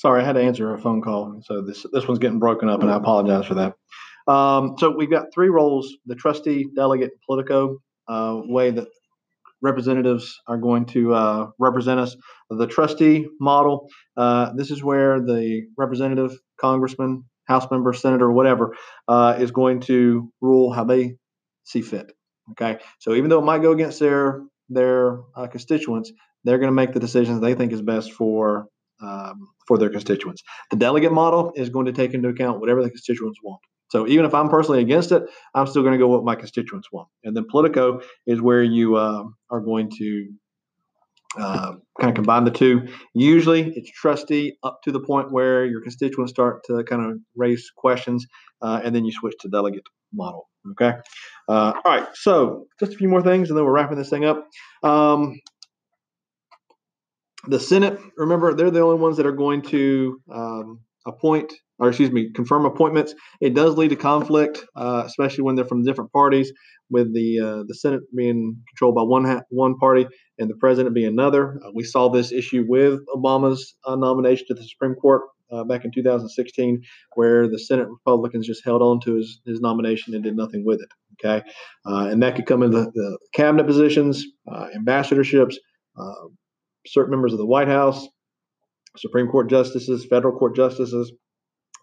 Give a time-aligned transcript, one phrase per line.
[0.00, 2.80] Sorry, I had to answer a phone call, so this this one's getting broken up,
[2.80, 3.74] and I apologize for that.
[4.26, 7.76] Um, so we've got three roles: the trustee, delegate, politico.
[8.08, 8.88] Uh, way that
[9.60, 12.16] representatives are going to uh, represent us.
[12.48, 13.90] The trustee model.
[14.16, 18.74] Uh, this is where the representative, congressman, House member, senator, whatever,
[19.06, 21.16] uh, is going to rule how they
[21.64, 22.10] see fit.
[22.52, 26.10] Okay, so even though it might go against their their uh, constituents,
[26.44, 28.66] they're going to make the decisions they think is best for
[29.02, 30.42] um, for their constituents.
[30.70, 33.60] The delegate model is going to take into account whatever the constituents want.
[33.88, 35.24] So even if I'm personally against it,
[35.54, 37.08] I'm still going to go what my constituents want.
[37.24, 40.28] And then Politico is where you uh, are going to
[41.38, 42.88] uh, kind of combine the two.
[43.14, 47.70] Usually it's trustee up to the point where your constituents start to kind of raise
[47.76, 48.26] questions,
[48.62, 50.48] uh, and then you switch to delegate model.
[50.72, 50.92] Okay.
[51.48, 52.06] Uh, all right.
[52.14, 54.46] So just a few more things, and then we're wrapping this thing up.
[54.82, 55.40] Um,
[57.46, 62.10] the Senate, remember, they're the only ones that are going to um, appoint, or excuse
[62.10, 63.14] me, confirm appointments.
[63.40, 66.52] It does lead to conflict, uh, especially when they're from different parties,
[66.90, 70.06] with the uh, the Senate being controlled by one ha- one party
[70.38, 71.58] and the president being another.
[71.64, 75.84] Uh, we saw this issue with Obama's uh, nomination to the Supreme Court uh, back
[75.84, 76.82] in 2016,
[77.14, 80.80] where the Senate Republicans just held on to his, his nomination and did nothing with
[80.80, 80.88] it.
[81.24, 81.46] Okay,
[81.86, 85.54] uh, and that could come in the, the cabinet positions, ambassadorships
[86.86, 88.06] certain members of the White House,
[88.96, 91.12] Supreme Court justices, federal court justices,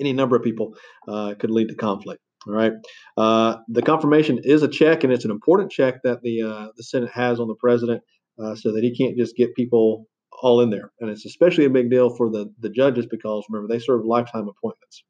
[0.00, 0.74] any number of people
[1.08, 2.20] uh, could lead to conflict.
[2.46, 2.72] All right.
[3.16, 6.82] Uh, the confirmation is a check, and it's an important check that the uh, the
[6.82, 8.02] Senate has on the president,
[8.42, 10.06] uh, so that he can't just get people
[10.42, 10.92] all in there.
[11.00, 14.48] And it's especially a big deal for the the judges because remember they serve lifetime
[14.48, 15.04] appointments.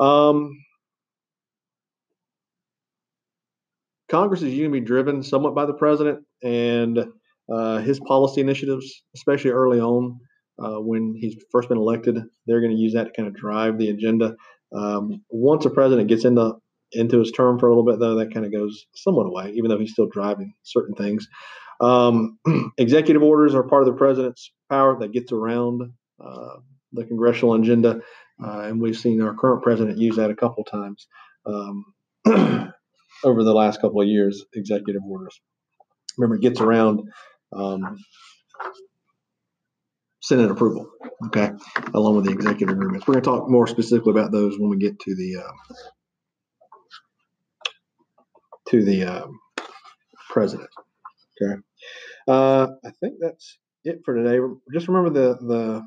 [0.00, 0.58] Um,
[4.08, 6.98] Congress is usually driven somewhat by the president, and
[7.52, 10.18] uh, his policy initiatives, especially early on
[10.58, 13.78] uh, when he's first been elected, they're going to use that to kind of drive
[13.78, 14.34] the agenda.
[14.74, 16.54] Um, once a president gets into
[16.92, 19.70] into his term for a little bit, though, that kind of goes somewhat away, even
[19.70, 21.26] though he's still driving certain things.
[21.80, 22.38] Um,
[22.78, 25.82] executive orders are part of the president's power that gets around
[26.24, 26.56] uh,
[26.92, 28.00] the congressional agenda,
[28.44, 31.06] uh, and we've seen our current president use that a couple times
[31.46, 31.84] um,
[33.24, 34.44] over the last couple of years.
[34.54, 35.40] Executive orders.
[36.18, 37.00] Remember, it gets around
[37.52, 37.98] um,
[40.20, 40.90] Senate approval.
[41.26, 41.50] Okay,
[41.94, 43.06] along with the executive agreements.
[43.06, 45.74] We're going to talk more specifically about those when we get to the uh,
[48.68, 49.40] to the um,
[50.30, 50.70] president.
[51.40, 51.60] Okay,
[52.28, 54.38] uh, I think that's it for today.
[54.72, 55.82] Just remember the the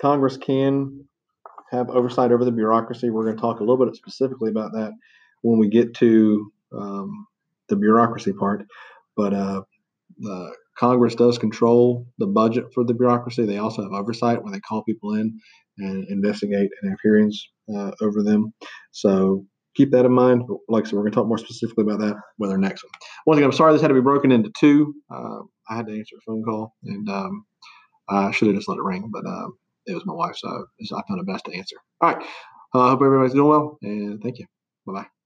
[0.00, 1.08] Congress can
[1.70, 3.10] have oversight over the bureaucracy.
[3.10, 4.92] We're going to talk a little bit specifically about that
[5.42, 7.26] when we get to um,
[7.68, 8.66] the bureaucracy part.
[9.16, 9.62] But uh,
[10.18, 13.44] the Congress does control the budget for the bureaucracy.
[13.44, 15.38] They also have oversight when they call people in
[15.78, 17.40] and investigate and have hearings
[17.74, 18.52] uh, over them.
[18.92, 19.44] So
[19.76, 20.42] keep that in mind.
[20.68, 22.92] Like I said, we're going to talk more specifically about that with our next one.
[23.26, 24.94] Once again, I'm sorry this had to be broken into two.
[25.10, 27.44] Uh, I had to answer a phone call, and um,
[28.08, 29.48] I should have just let it ring, but uh,
[29.86, 31.76] it was my wife, so I've done the best to answer.
[32.00, 32.26] All right.
[32.74, 34.46] I uh, hope everybody's doing well, and thank you.
[34.86, 35.17] Bye bye.